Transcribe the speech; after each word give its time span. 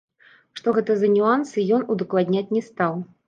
Што 0.59 0.73
гэта 0.77 0.95
за 1.01 1.09
нюансы, 1.17 1.67
ён 1.77 1.85
удакладняць 1.97 2.47
не 2.57 2.63
стаў. 2.71 2.93